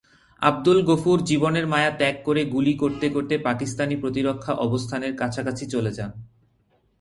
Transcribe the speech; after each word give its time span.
আবদুল 0.41 0.79
গফুর 0.81 1.19
জীবনের 1.23 1.65
মায়া 1.67 1.91
ত্যাগ 1.91 2.15
করে 2.25 2.41
গুলি 2.45 2.73
করতে 2.73 3.07
করতে 3.09 3.35
পাকিস্তানি 3.37 3.95
প্রতিরক্ষা 3.95 4.53
অবস্থানের 4.57 5.13
কাছাকাছি 5.15 5.65
চলে 5.67 5.91
যান। 5.91 6.11